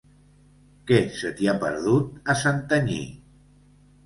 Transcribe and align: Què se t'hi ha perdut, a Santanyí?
Què 0.91 0.97
se 1.17 1.31
t'hi 1.41 1.49
ha 1.51 1.55
perdut, 1.65 2.17
a 2.35 2.37
Santanyí? 2.45 2.99